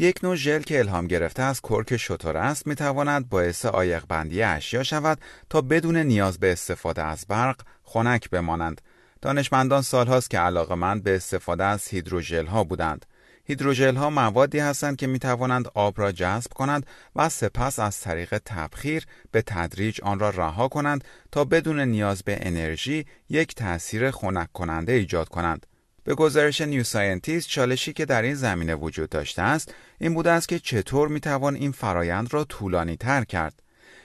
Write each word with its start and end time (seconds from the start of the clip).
یک 0.00 0.24
نوع 0.24 0.36
ژل 0.36 0.62
که 0.62 0.78
الهام 0.78 1.06
گرفته 1.06 1.42
از 1.42 1.60
کرک 1.60 1.96
شتر 1.96 2.36
است 2.36 2.66
می 2.66 2.74
تواند 2.74 3.28
باعث 3.28 3.66
آیق 3.66 4.04
بندی 4.08 4.42
اشیا 4.42 4.82
شود 4.82 5.18
تا 5.50 5.60
بدون 5.60 5.96
نیاز 5.96 6.38
به 6.38 6.52
استفاده 6.52 7.02
از 7.02 7.26
برق 7.28 7.60
خنک 7.82 8.30
بمانند. 8.30 8.80
دانشمندان 9.22 9.82
سالهاست 9.82 10.30
که 10.30 10.38
علاقمند 10.38 11.02
به 11.02 11.16
استفاده 11.16 11.64
از 11.64 11.88
هیدروژل 11.88 12.46
ها 12.46 12.64
بودند. 12.64 13.06
هیدروژل 13.44 13.96
ها 13.96 14.10
موادی 14.10 14.58
هستند 14.58 14.96
که 14.96 15.06
می 15.06 15.18
توانند 15.18 15.68
آب 15.74 16.00
را 16.00 16.12
جذب 16.12 16.52
کنند 16.52 16.86
و 17.16 17.28
سپس 17.28 17.78
از 17.78 18.00
طریق 18.00 18.38
تبخیر 18.44 19.06
به 19.32 19.42
تدریج 19.42 20.00
آن 20.00 20.18
را 20.18 20.30
رها 20.30 20.68
کنند 20.68 21.04
تا 21.32 21.44
بدون 21.44 21.80
نیاز 21.80 22.22
به 22.22 22.38
انرژی 22.40 23.06
یک 23.28 23.54
تأثیر 23.54 24.10
خنک 24.10 24.52
کننده 24.52 24.92
ایجاد 24.92 25.28
کنند. 25.28 25.66
به 26.10 26.16
گزارش 26.16 26.60
New 26.60 26.84
Scientist 26.84 27.48
چالشی 27.48 27.92
که 27.92 28.04
در 28.04 28.22
این 28.22 28.34
زمینه 28.34 28.74
وجود 28.74 29.08
داشته 29.08 29.42
است 29.42 29.74
این 29.98 30.14
بوده 30.14 30.30
است 30.30 30.48
که 30.48 30.58
چطور 30.58 31.08
می‌توان 31.08 31.54
این 31.54 31.72
فرایند 31.72 32.34
را 32.34 32.44
طولانی 32.44 32.96
تر 32.96 33.24
کرد. 33.24 33.62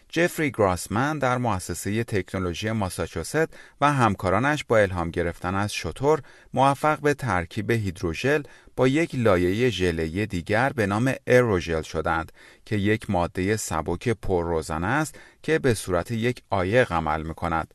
جفری 0.09 0.51
گراسمن 0.51 1.19
در 1.19 1.37
مؤسسه 1.37 2.03
تکنولوژی 2.03 2.71
ماساچوست 2.71 3.47
و 3.81 3.93
همکارانش 3.93 4.63
با 4.63 4.77
الهام 4.77 5.11
گرفتن 5.11 5.55
از 5.55 5.73
شتر 5.73 6.21
موفق 6.53 6.99
به 6.99 7.13
ترکیب 7.13 7.71
هیدروژل 7.71 8.43
با 8.75 8.87
یک 8.87 9.15
لایه 9.15 9.69
ژله 9.69 10.25
دیگر 10.25 10.69
به 10.69 10.85
نام 10.85 11.13
اروژل 11.27 11.81
شدند 11.81 12.31
که 12.65 12.75
یک 12.75 13.09
ماده 13.09 13.57
سبک 13.57 14.09
پرروزنه 14.09 14.87
است 14.87 15.15
که 15.43 15.59
به 15.59 15.73
صورت 15.73 16.11
یک 16.11 16.43
عایق 16.51 16.91
عمل 16.91 17.23
می 17.23 17.33
کند. 17.33 17.73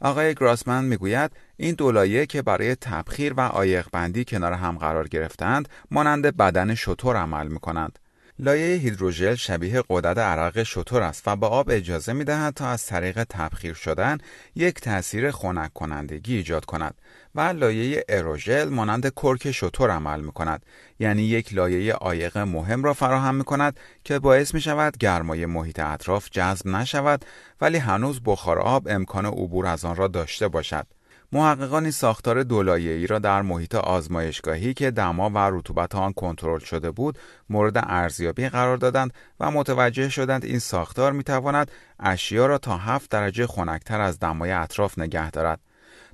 آقای 0.00 0.34
گراسمن 0.34 0.84
می‌گوید 0.84 1.30
این 1.60 1.74
دولایه 1.74 2.26
که 2.26 2.42
برای 2.42 2.74
تبخیر 2.74 3.32
و 3.32 3.40
آیق 3.40 3.86
بندی 3.92 4.24
کنار 4.24 4.52
هم 4.52 4.78
قرار 4.78 5.08
گرفتند 5.08 5.68
مانند 5.90 6.36
بدن 6.36 6.74
شطور 6.74 7.16
عمل 7.16 7.48
می 7.48 7.60
کنند. 7.60 7.98
لایه 8.40 8.76
هیدروژل 8.76 9.34
شبیه 9.34 9.82
قدرت 9.90 10.18
عرق 10.18 10.62
شطور 10.62 11.02
است 11.02 11.28
و 11.28 11.36
به 11.36 11.46
آب 11.46 11.70
اجازه 11.70 12.12
می 12.12 12.24
دهد 12.24 12.54
تا 12.54 12.68
از 12.68 12.86
طریق 12.86 13.24
تبخیر 13.24 13.74
شدن 13.74 14.18
یک 14.54 14.80
تاثیر 14.80 15.30
خنک 15.30 15.72
کنندگی 15.72 16.36
ایجاد 16.36 16.64
کند 16.64 16.94
و 17.34 17.40
لایه 17.40 18.04
اروژل 18.08 18.68
مانند 18.68 19.12
کرک 19.16 19.50
شطور 19.50 19.90
عمل 19.90 20.20
می 20.20 20.32
کند 20.32 20.66
یعنی 20.98 21.22
یک 21.22 21.54
لایه 21.54 21.92
عایق 21.92 22.38
مهم 22.38 22.84
را 22.84 22.92
فراهم 22.92 23.34
می 23.34 23.44
کند 23.44 23.80
که 24.04 24.18
باعث 24.18 24.54
می 24.54 24.60
شود 24.60 24.96
گرمای 24.98 25.46
محیط 25.46 25.80
اطراف 25.80 26.28
جذب 26.30 26.66
نشود 26.66 27.24
ولی 27.60 27.78
هنوز 27.78 28.20
بخار 28.24 28.58
آب 28.58 28.88
امکان 28.90 29.26
عبور 29.26 29.66
از 29.66 29.84
آن 29.84 29.96
را 29.96 30.08
داشته 30.08 30.48
باشد 30.48 30.86
محققانی 31.32 31.90
ساختار 31.90 32.38
ای 32.72 33.06
را 33.06 33.18
در 33.18 33.42
محیط 33.42 33.74
آزمایشگاهی 33.74 34.74
که 34.74 34.90
دما 34.90 35.30
و 35.30 35.38
رطوبت 35.38 35.94
آن 35.94 36.12
کنترل 36.12 36.58
شده 36.58 36.90
بود 36.90 37.18
مورد 37.50 37.72
ارزیابی 37.76 38.48
قرار 38.48 38.76
دادند 38.76 39.14
و 39.40 39.50
متوجه 39.50 40.08
شدند 40.08 40.44
این 40.44 40.58
ساختار 40.58 41.12
می 41.12 41.22
تواند 41.22 41.70
اشیا 42.00 42.46
را 42.46 42.58
تا 42.58 42.76
7 42.76 43.10
درجه 43.10 43.46
خنکتر 43.46 44.00
از 44.00 44.18
دمای 44.18 44.50
اطراف 44.50 44.98
نگه 44.98 45.30
دارد. 45.30 45.60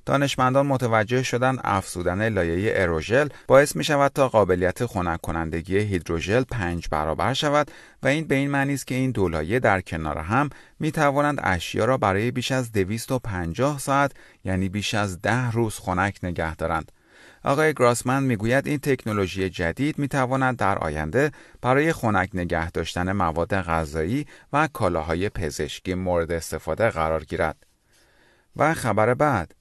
دانشمندان 0.05 0.67
متوجه 0.67 1.23
شدند 1.23 1.59
افزودن 1.63 2.29
لایه 2.29 2.73
اروژل 2.75 3.27
باعث 3.47 3.75
می 3.75 3.83
شود 3.83 4.11
تا 4.15 4.29
قابلیت 4.29 4.85
خنک 4.85 5.21
کنندگی 5.21 5.77
هیدروژل 5.77 6.43
پنج 6.43 6.87
برابر 6.91 7.33
شود 7.33 7.71
و 8.03 8.07
این 8.07 8.27
به 8.27 8.35
این 8.35 8.51
معنی 8.51 8.73
است 8.73 8.87
که 8.87 8.95
این 8.95 9.11
دو 9.11 9.29
لایه 9.29 9.59
در 9.59 9.81
کنار 9.81 10.17
هم 10.17 10.49
می 10.79 10.91
توانند 10.91 11.39
اشیا 11.43 11.85
را 11.85 11.97
برای 11.97 12.31
بیش 12.31 12.51
از 12.51 12.71
250 12.71 13.79
ساعت 13.79 14.11
یعنی 14.43 14.69
بیش 14.69 14.93
از 14.93 15.21
ده 15.21 15.51
روز 15.51 15.79
خنک 15.79 16.19
نگه 16.23 16.55
دارند. 16.55 16.91
آقای 17.43 17.73
گراسمن 17.73 18.23
می‌گوید 18.23 18.67
این 18.67 18.79
تکنولوژی 18.79 19.49
جدید 19.49 19.99
می 19.99 20.07
تواند 20.07 20.57
در 20.57 20.77
آینده 20.77 21.31
برای 21.61 21.93
خنک 21.93 22.29
نگه 22.33 22.71
داشتن 22.71 23.11
مواد 23.11 23.55
غذایی 23.55 24.25
و 24.53 24.67
کالاهای 24.73 25.29
پزشکی 25.29 25.93
مورد 25.93 26.31
استفاده 26.31 26.89
قرار 26.89 27.23
گیرد. 27.23 27.65
و 28.55 28.73
خبر 28.73 29.13
بعد 29.13 29.55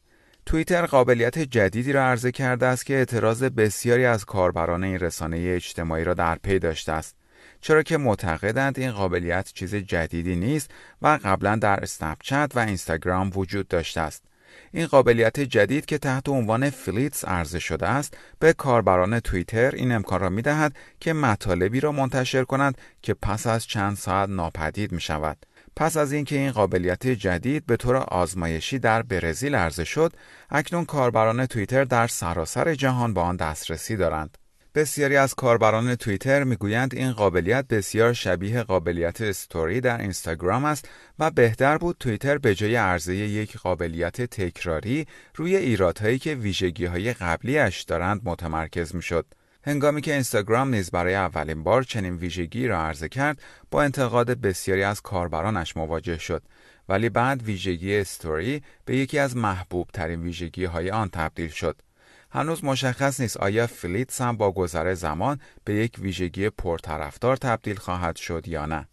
توییتر 0.46 0.86
قابلیت 0.86 1.38
جدیدی 1.38 1.92
را 1.92 2.04
عرضه 2.04 2.32
کرده 2.32 2.66
است 2.66 2.86
که 2.86 2.94
اعتراض 2.94 3.42
بسیاری 3.42 4.04
از 4.04 4.24
کاربران 4.24 4.84
این 4.84 4.98
رسانه 4.98 5.36
اجتماعی 5.56 6.04
را 6.04 6.14
در 6.14 6.34
پی 6.34 6.58
داشته 6.58 6.92
است. 6.92 7.16
چرا 7.60 7.82
که 7.82 7.96
معتقدند 7.96 8.78
این 8.78 8.90
قابلیت 8.90 9.52
چیز 9.54 9.74
جدیدی 9.74 10.36
نیست 10.36 10.70
و 11.02 11.18
قبلا 11.24 11.56
در 11.56 11.80
اسنپچت 11.80 12.52
و 12.54 12.58
اینستاگرام 12.58 13.30
وجود 13.34 13.68
داشته 13.68 14.00
است. 14.00 14.24
این 14.72 14.86
قابلیت 14.86 15.40
جدید 15.40 15.86
که 15.86 15.98
تحت 15.98 16.28
عنوان 16.28 16.70
فلیتس 16.70 17.24
عرضه 17.24 17.58
شده 17.58 17.88
است 17.88 18.16
به 18.38 18.52
کاربران 18.52 19.20
توییتر 19.20 19.74
این 19.74 19.92
امکان 19.92 20.20
را 20.20 20.28
می 20.28 20.42
دهد 20.42 20.76
که 21.00 21.12
مطالبی 21.12 21.80
را 21.80 21.92
منتشر 21.92 22.44
کنند 22.44 22.78
که 23.02 23.14
پس 23.14 23.46
از 23.46 23.66
چند 23.66 23.96
ساعت 23.96 24.28
ناپدید 24.28 24.92
می 24.92 25.00
شود. 25.00 25.36
پس 25.76 25.96
از 25.96 26.12
اینکه 26.12 26.36
این 26.36 26.50
قابلیت 26.50 27.06
جدید 27.06 27.66
به 27.66 27.76
طور 27.76 27.96
آزمایشی 27.96 28.78
در 28.78 29.02
برزیل 29.02 29.54
عرضه 29.54 29.84
شد، 29.84 30.12
اکنون 30.50 30.84
کاربران 30.84 31.46
توییتر 31.46 31.84
در 31.84 32.06
سراسر 32.06 32.74
جهان 32.74 33.14
با 33.14 33.22
آن 33.22 33.36
دسترسی 33.36 33.96
دارند. 33.96 34.38
بسیاری 34.74 35.16
از 35.16 35.34
کاربران 35.34 35.94
توییتر 35.94 36.44
می‌گویند 36.44 36.94
این 36.94 37.12
قابلیت 37.12 37.68
بسیار 37.68 38.12
شبیه 38.12 38.62
قابلیت 38.62 39.20
استوری 39.20 39.80
در 39.80 40.00
اینستاگرام 40.00 40.64
است 40.64 40.88
و 41.18 41.30
بهتر 41.30 41.78
بود 41.78 41.96
توییتر 42.00 42.38
به 42.38 42.54
جای 42.54 42.76
عرضه 42.76 43.16
یک 43.16 43.56
قابلیت 43.56 44.22
تکراری 44.22 45.06
روی 45.34 45.56
ایرادهایی 45.56 46.18
که 46.18 46.34
ویژگی 46.34 46.84
های 46.84 47.12
قبلیش 47.12 47.82
دارند 47.82 48.20
متمرکز 48.24 48.94
می‌شد. 48.94 49.26
هنگامی 49.66 50.00
که 50.00 50.12
اینستاگرام 50.12 50.74
نیز 50.74 50.90
برای 50.90 51.14
اولین 51.14 51.62
بار 51.62 51.82
چنین 51.82 52.16
ویژگی 52.16 52.66
را 52.66 52.82
عرضه 52.82 53.08
کرد 53.08 53.42
با 53.70 53.82
انتقاد 53.82 54.30
بسیاری 54.30 54.82
از 54.82 55.00
کاربرانش 55.00 55.76
مواجه 55.76 56.18
شد. 56.18 56.42
ولی 56.88 57.08
بعد 57.08 57.42
ویژگی 57.42 57.96
استوری 57.96 58.62
به 58.84 58.96
یکی 58.96 59.18
از 59.18 59.36
محبوب 59.36 59.88
ترین 59.92 60.22
ویژگی 60.22 60.64
های 60.64 60.90
آن 60.90 61.08
تبدیل 61.08 61.50
شد. 61.50 61.82
هنوز 62.30 62.64
مشخص 62.64 63.20
نیست 63.20 63.36
آیا 63.36 63.66
فلیتس 63.66 64.20
هم 64.20 64.36
با 64.36 64.52
گذر 64.52 64.94
زمان 64.94 65.40
به 65.64 65.74
یک 65.74 65.96
ویژگی 65.98 66.50
پرطرفدار 66.50 67.36
تبدیل 67.36 67.76
خواهد 67.76 68.16
شد 68.16 68.48
یا 68.48 68.66
نه. 68.66 68.88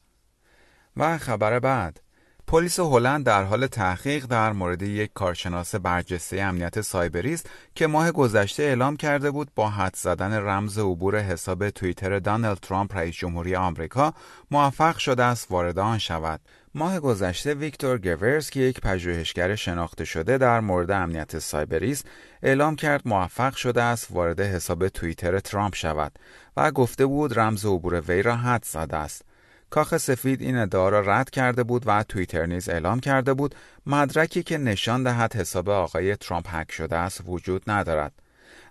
و 0.98 1.18
خبر 1.18 1.60
بعد. 1.60 2.02
پلیس 2.52 2.80
هلند 2.80 3.26
در 3.26 3.44
حال 3.44 3.68
تحقیق 3.68 4.26
در 4.26 4.54
مورد 4.54 4.82
یک 4.82 5.12
کارشناس 5.14 5.76
برجسته 5.76 6.42
امنیت 6.42 6.82
سایبری 6.82 7.34
است 7.34 7.50
که 7.76 7.88
ماه 7.88 8.12
گذشته 8.12 8.64
اعلام 8.64 8.98
کرده 8.98 9.32
بود 9.32 9.52
با 9.56 9.70
حد 9.70 9.96
زدن 9.96 10.34
رمز 10.34 10.78
عبور 10.78 11.20
حساب 11.20 11.70
توییتر 11.70 12.20
دانالد 12.20 12.58
ترامپ 12.58 12.98
رئیس 12.98 13.16
جمهوری 13.16 13.56
آمریکا 13.56 14.14
موفق 14.52 14.98
شده 14.98 15.24
است 15.24 15.52
وارد 15.52 15.80
آن 15.80 15.98
شود. 15.98 16.42
ماه 16.76 17.00
گذشته 17.00 17.54
ویکتور 17.54 17.98
گورز 17.98 18.50
که 18.50 18.60
یک 18.60 18.82
پژوهشگر 18.82 19.56
شناخته 19.56 20.06
شده 20.06 20.38
در 20.38 20.60
مورد 20.60 20.92
امنیت 20.92 21.40
سایبری 21.40 21.92
است 21.92 22.08
اعلام 22.44 22.76
کرد 22.76 23.02
موفق 23.06 23.56
شده 23.56 23.82
است 23.84 24.08
وارد 24.10 24.40
حساب 24.40 24.88
توییتر 24.88 25.40
ترامپ 25.40 25.76
شود 25.76 26.20
و 26.58 26.72
گفته 26.72 27.06
بود 27.06 27.40
رمز 27.40 27.66
عبور 27.66 28.02
وی 28.02 28.22
را 28.22 28.36
حد 28.36 28.64
زده 28.66 28.98
است 28.98 29.31
کاخ 29.72 29.98
سفید 29.98 30.42
این 30.42 30.58
ادعا 30.58 30.90
را 30.90 31.00
رد 31.00 31.30
کرده 31.30 31.64
بود 31.64 31.84
و 31.86 32.04
توییتر 32.04 32.46
نیز 32.46 32.70
اعلام 32.70 33.00
کرده 33.00 33.34
بود 33.34 33.56
مدرکی 33.86 34.44
که 34.44 34.58
نشان 34.58 35.04
دهد 35.04 35.36
حساب 35.36 35.70
آقای 35.70 36.16
ترامپ 36.16 36.46
هک 36.50 36.72
شده 36.72 36.96
است 36.96 37.22
وجود 37.26 37.64
ندارد. 37.68 38.14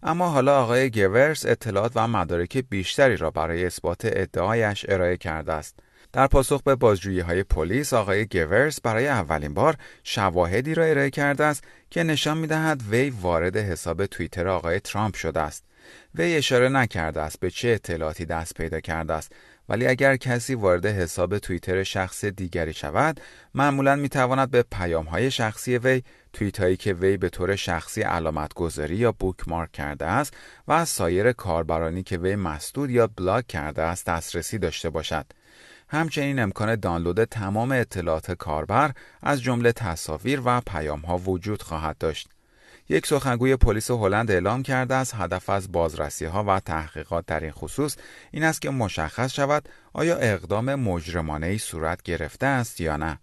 اما 0.02 0.28
حالا 0.28 0.62
آقای 0.62 0.90
گورس 0.90 1.46
اطلاعات 1.46 1.92
و 1.94 2.08
مدارک 2.08 2.58
بیشتری 2.58 3.16
را 3.16 3.30
برای 3.30 3.66
اثبات 3.66 4.00
ادعایش 4.04 4.86
ارائه 4.88 5.16
کرده 5.16 5.52
است. 5.52 5.78
در 6.12 6.26
پاسخ 6.26 6.62
به 6.62 6.74
بازجویی 6.74 7.20
های 7.20 7.42
پلیس 7.42 7.92
آقای 7.92 8.26
گورس 8.26 8.80
برای 8.80 9.08
اولین 9.08 9.54
بار 9.54 9.76
شواهدی 10.04 10.74
را 10.74 10.84
ارائه 10.84 11.10
کرده 11.10 11.44
است 11.44 11.64
که 11.90 12.02
نشان 12.02 12.38
می 12.38 12.46
دهد 12.46 12.82
وی 12.90 13.10
وارد 13.10 13.56
حساب 13.56 14.06
توییتر 14.06 14.48
آقای 14.48 14.80
ترامپ 14.80 15.14
شده 15.14 15.40
است. 15.40 15.64
وی 16.14 16.36
اشاره 16.36 16.68
نکرده 16.68 17.20
است 17.20 17.40
به 17.40 17.50
چه 17.50 17.68
اطلاعاتی 17.68 18.24
دست 18.24 18.54
پیدا 18.54 18.80
کرده 18.80 19.14
است. 19.14 19.32
ولی 19.68 19.86
اگر 19.86 20.16
کسی 20.16 20.54
وارد 20.54 20.86
حساب 20.86 21.38
توییتر 21.38 21.82
شخص 21.82 22.24
دیگری 22.24 22.72
شود 22.72 23.20
معمولا 23.54 23.96
می‌تواند 23.96 24.50
به 24.50 24.62
پیام 24.62 25.04
های 25.04 25.30
شخصی 25.30 25.78
وی 25.78 26.02
توییت 26.32 26.60
هایی 26.60 26.76
که 26.76 26.92
وی 26.92 27.16
به 27.16 27.28
طور 27.28 27.56
شخصی 27.56 28.02
علامت 28.02 28.54
گذاری 28.54 28.96
یا 28.96 29.12
بوکمارک 29.12 29.72
کرده 29.72 30.06
است 30.06 30.34
و 30.68 30.72
از 30.72 30.88
سایر 30.88 31.32
کاربرانی 31.32 32.02
که 32.02 32.18
وی 32.18 32.36
مسدود 32.36 32.90
یا 32.90 33.06
بلاک 33.06 33.46
کرده 33.46 33.82
است 33.82 34.06
دسترسی 34.06 34.58
داشته 34.58 34.90
باشد. 34.90 35.26
همچنین 35.88 36.38
امکان 36.38 36.76
دانلود 36.76 37.24
تمام 37.24 37.72
اطلاعات 37.72 38.32
کاربر 38.32 38.92
از 39.22 39.42
جمله 39.42 39.72
تصاویر 39.72 40.42
و 40.44 40.60
پیام 40.60 41.00
ها 41.00 41.18
وجود 41.18 41.62
خواهد 41.62 41.98
داشت. 41.98 42.28
یک 42.90 43.06
سخنگوی 43.06 43.56
پلیس 43.56 43.90
هلند 43.90 44.30
اعلام 44.30 44.62
کرده 44.62 44.94
است 44.94 45.14
هدف 45.14 45.50
از 45.50 45.72
بازرسی 45.72 46.24
ها 46.24 46.44
و 46.44 46.60
تحقیقات 46.60 47.26
در 47.26 47.40
این 47.40 47.50
خصوص 47.50 47.96
این 48.30 48.44
است 48.44 48.62
که 48.62 48.70
مشخص 48.70 49.32
شود 49.32 49.68
آیا 49.92 50.16
اقدام 50.16 50.74
مجرمانه 50.74 51.46
ای 51.46 51.58
صورت 51.58 52.02
گرفته 52.02 52.46
است 52.46 52.80
یا 52.80 52.96
نه. 52.96 53.18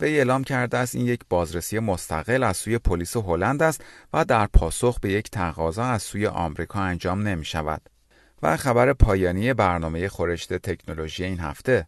وی 0.00 0.18
اعلام 0.18 0.44
کرده 0.44 0.78
است 0.78 0.94
این 0.94 1.06
یک 1.06 1.20
بازرسی 1.28 1.78
مستقل 1.78 2.42
از 2.42 2.56
سوی 2.56 2.78
پلیس 2.78 3.16
هلند 3.16 3.62
است 3.62 3.84
و 4.12 4.24
در 4.24 4.46
پاسخ 4.46 5.00
به 5.00 5.12
یک 5.12 5.30
تقاضا 5.30 5.84
از 5.84 6.02
سوی 6.02 6.26
آمریکا 6.26 6.80
انجام 6.80 7.28
نمی 7.28 7.44
شود. 7.44 7.82
و 8.42 8.56
خبر 8.56 8.92
پایانی 8.92 9.54
برنامه 9.54 10.08
خورشت 10.08 10.52
تکنولوژی 10.52 11.24
این 11.24 11.40
هفته 11.40 11.86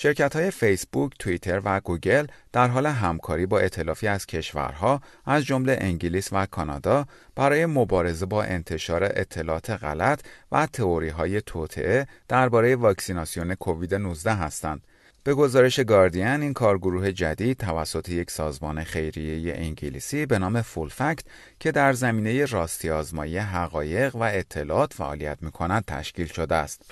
شرکت 0.00 0.36
های 0.36 0.50
فیسبوک، 0.50 1.12
توییتر 1.18 1.62
و 1.64 1.80
گوگل 1.80 2.26
در 2.52 2.68
حال 2.68 2.86
همکاری 2.86 3.46
با 3.46 3.58
اطلافی 3.58 4.08
از 4.08 4.26
کشورها 4.26 5.00
از 5.26 5.44
جمله 5.44 5.78
انگلیس 5.80 6.28
و 6.32 6.46
کانادا 6.46 7.06
برای 7.34 7.66
مبارزه 7.66 8.26
با 8.26 8.42
انتشار 8.42 9.04
اطلاعات 9.04 9.70
غلط 9.70 10.20
و 10.52 10.66
تئوری 10.66 11.08
های 11.08 11.40
توطعه 11.40 12.06
درباره 12.28 12.76
واکسیناسیون 12.76 13.54
کووید 13.54 13.94
19 13.94 14.34
هستند. 14.34 14.82
به 15.24 15.34
گزارش 15.34 15.80
گاردین 15.80 16.42
این 16.42 16.52
کارگروه 16.52 17.12
جدید 17.12 17.56
توسط 17.56 18.08
یک 18.08 18.30
سازمان 18.30 18.84
خیریه 18.84 19.54
انگلیسی 19.56 20.26
به 20.26 20.38
نام 20.38 20.62
فول 20.62 20.88
فکت 20.88 21.24
که 21.60 21.72
در 21.72 21.92
زمینه 21.92 22.44
راستی 22.44 22.90
آزمایی 22.90 23.38
حقایق 23.38 24.16
و 24.16 24.22
اطلاعات 24.22 24.94
فعالیت 24.94 25.38
می 25.40 25.50
کند 25.50 25.84
تشکیل 25.86 26.26
شده 26.26 26.54
است. 26.54 26.82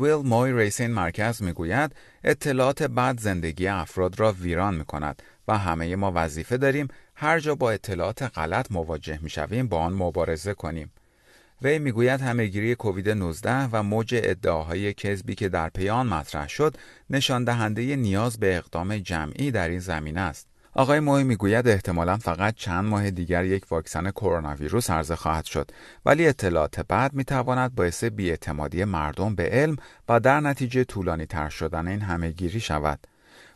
ویل 0.00 0.14
موی 0.14 0.52
ریسین 0.52 0.90
مرکز 0.90 1.42
می‌گوید 1.42 1.94
اطلاعات 2.24 2.82
بعد 2.82 3.20
زندگی 3.20 3.68
افراد 3.68 4.20
را 4.20 4.32
ویران 4.32 4.74
می 4.74 4.84
کند 4.84 5.22
و 5.48 5.58
همه 5.58 5.96
ما 5.96 6.12
وظیفه 6.14 6.56
داریم 6.56 6.88
هر 7.14 7.40
جا 7.40 7.54
با 7.54 7.70
اطلاعات 7.70 8.22
غلط 8.22 8.72
مواجه 8.72 9.18
می 9.22 9.30
شویم 9.30 9.68
با 9.68 9.78
آن 9.78 9.92
مبارزه 9.92 10.54
کنیم. 10.54 10.92
وی 11.62 11.78
می‌گوید 11.78 12.20
همهگیری 12.20 12.74
کووید 12.74 13.08
19 13.08 13.68
و 13.72 13.82
موج 13.82 14.20
ادعاهای 14.22 14.94
کذبی 14.94 15.34
که 15.34 15.48
در 15.48 15.68
پی 15.68 15.88
آن 15.88 16.06
مطرح 16.06 16.48
شد 16.48 16.76
نشان 17.10 17.44
دهنده 17.44 17.96
نیاز 17.96 18.38
به 18.38 18.56
اقدام 18.56 18.98
جمعی 18.98 19.50
در 19.50 19.68
این 19.68 19.78
زمینه 19.78 20.20
است. 20.20 20.53
آقای 20.76 21.00
موی 21.00 21.24
می‌گوید 21.24 21.68
احتمالا 21.68 22.16
فقط 22.16 22.54
چند 22.54 22.84
ماه 22.84 23.10
دیگر 23.10 23.44
یک 23.44 23.66
واکسن 23.70 24.10
کرونا 24.10 24.54
ویروس 24.54 24.90
عرضه 24.90 25.16
خواهد 25.16 25.44
شد 25.44 25.70
ولی 26.06 26.28
اطلاعات 26.28 26.80
بعد 26.80 27.12
می‌تواند 27.14 27.74
باعث 27.74 28.04
بیاعتمادی 28.04 28.84
مردم 28.84 29.34
به 29.34 29.48
علم 29.50 29.76
و 30.08 30.20
در 30.20 30.40
نتیجه 30.40 30.84
طولانی 30.84 31.26
تر 31.26 31.48
شدن 31.48 31.88
این 31.88 32.00
همهگیری 32.00 32.60
شود. 32.60 33.06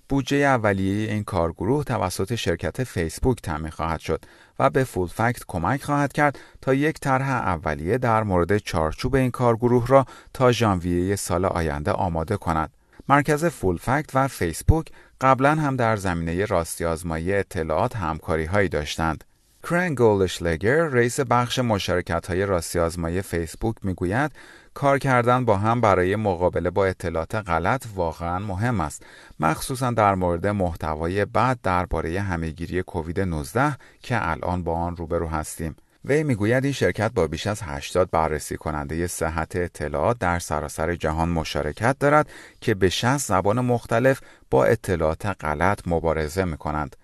بودجه 0.09 0.37
اولیه 0.37 1.13
این 1.13 1.25
کارگروه 1.25 1.85
توسط 1.85 2.35
شرکت 2.35 2.85
فیسبوک 2.85 3.43
تامین 3.43 3.71
خواهد 3.71 4.01
شد 4.01 4.25
و 4.59 4.71
به 4.71 4.85
فول 4.85 5.09
فکت 5.09 5.43
کمک 5.49 5.83
خواهد 5.83 6.13
کرد 6.13 6.39
تا 6.61 6.75
یک 6.75 7.01
طرح 7.01 7.31
اولیه 7.31 7.99
در 7.99 8.23
مورد 8.23 8.59
چارچوب 8.59 9.15
این 9.15 9.31
کارگروه 9.31 9.87
را 9.87 10.07
تا 10.35 10.53
ژانویه 10.53 11.17
سال 11.17 11.45
آینده 11.45 11.93
آماده 11.93 12.37
کند. 12.37 12.71
مرکز 13.11 13.45
فول 13.45 13.77
فکت 13.77 14.11
و 14.15 14.29
فیسبوک 14.29 14.87
قبلا 15.21 15.55
هم 15.55 15.77
در 15.77 15.97
زمینه 15.97 16.45
راستی 16.45 16.85
آزمایی 16.85 17.33
اطلاعات 17.33 17.97
همکاری 17.97 18.45
هایی 18.45 18.69
داشتند. 18.69 19.25
کرن 19.63 19.95
گولشلگر 19.95 20.77
رئیس 20.77 21.21
بخش 21.21 21.59
مشارکت 21.59 22.27
های 22.27 22.47
راستی 22.47 22.79
آزمایی 22.79 23.23
فیسبوک 23.23 23.77
می‌گوید 23.83 24.33
کار 24.75 24.99
کردن 24.99 25.45
با 25.45 25.57
هم 25.57 25.81
برای 25.81 26.17
مقابله 26.17 26.71
با 26.71 26.87
اطلاعات 26.87 27.35
غلط 27.35 27.87
واقعا 27.95 28.39
مهم 28.39 28.81
است 28.81 29.03
مخصوصا 29.41 29.91
در 29.91 30.15
مورد 30.15 30.47
محتوای 30.47 31.25
بعد 31.25 31.59
درباره 31.63 32.21
همهگیری 32.21 32.83
کووید 32.83 33.21
19 33.21 33.77
که 34.03 34.29
الان 34.29 34.63
با 34.63 34.75
آن 34.75 34.97
روبرو 34.97 35.29
هستیم 35.29 35.77
وی 36.09 36.23
می‌گوید 36.23 36.65
این 36.65 36.73
شرکت 36.73 37.13
با 37.15 37.27
بیش 37.27 37.47
از 37.47 37.63
80 37.63 38.11
بررسی 38.11 38.57
کننده 38.57 39.07
صحت 39.07 39.57
اطلاعات 39.57 40.19
در 40.19 40.39
سراسر 40.39 40.95
جهان 40.95 41.29
مشارکت 41.29 41.97
دارد 41.99 42.29
که 42.61 42.75
به 42.75 42.89
60 42.89 43.17
زبان 43.17 43.61
مختلف 43.61 44.21
با 44.51 44.65
اطلاعات 44.65 45.27
غلط 45.27 45.81
مبارزه 45.87 46.45
می 46.45 46.57
کنند. 46.57 46.97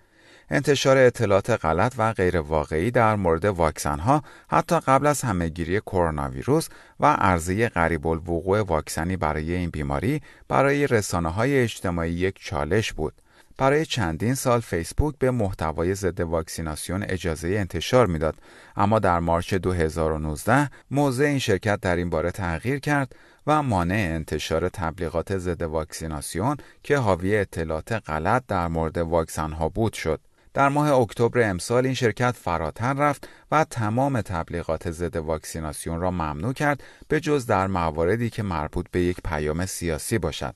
انتشار 0.49 0.97
اطلاعات 0.97 1.49
غلط 1.49 1.93
و 1.97 2.13
غیر 2.13 2.37
واقعی 2.37 2.91
در 2.91 3.15
مورد 3.15 3.45
واکسن 3.45 3.99
ها 3.99 4.23
حتی 4.49 4.79
قبل 4.79 5.07
از 5.07 5.21
همهگیری 5.21 5.79
کرونا 5.79 6.29
ویروس 6.29 6.69
و 6.99 7.13
عرضه 7.13 7.69
غریب 7.69 8.07
الوقوع 8.07 8.61
واکسنی 8.61 9.17
برای 9.17 9.55
این 9.55 9.69
بیماری 9.69 10.21
برای 10.47 10.87
رسانه 10.87 11.29
های 11.29 11.59
اجتماعی 11.59 12.11
یک 12.11 12.39
چالش 12.39 12.93
بود. 12.93 13.13
برای 13.57 13.85
چندین 13.85 14.35
سال 14.35 14.59
فیسبوک 14.59 15.15
به 15.19 15.31
محتوای 15.31 15.95
ضد 15.95 16.19
واکسیناسیون 16.19 17.03
اجازه 17.03 17.47
انتشار 17.47 18.07
می‌داد. 18.07 18.35
اما 18.75 18.99
در 18.99 19.19
مارچ 19.19 19.53
2019 19.53 20.69
موضع 20.91 21.23
این 21.23 21.39
شرکت 21.39 21.79
در 21.79 21.95
این 21.95 22.09
باره 22.09 22.31
تغییر 22.31 22.79
کرد 22.79 23.15
و 23.47 23.63
مانع 23.63 24.09
انتشار 24.15 24.69
تبلیغات 24.69 25.37
ضد 25.37 25.61
واکسیناسیون 25.61 26.57
که 26.83 26.97
حاوی 26.97 27.37
اطلاعات 27.37 27.91
غلط 27.91 28.43
در 28.47 28.67
مورد 28.67 28.97
واکسن 28.97 29.51
ها 29.51 29.69
بود 29.69 29.93
شد. 29.93 30.21
در 30.53 30.69
ماه 30.69 30.91
اکتبر 30.91 31.49
امسال 31.49 31.85
این 31.85 31.93
شرکت 31.93 32.31
فراتر 32.31 32.93
رفت 32.93 33.27
و 33.51 33.63
تمام 33.63 34.21
تبلیغات 34.21 34.91
ضد 34.91 35.15
واکسیناسیون 35.15 35.99
را 35.99 36.11
ممنوع 36.11 36.53
کرد 36.53 36.83
به 37.07 37.19
جز 37.19 37.45
در 37.45 37.67
مواردی 37.67 38.29
که 38.29 38.43
مربوط 38.43 38.85
به 38.91 39.01
یک 39.01 39.17
پیام 39.23 39.65
سیاسی 39.65 40.17
باشد. 40.17 40.55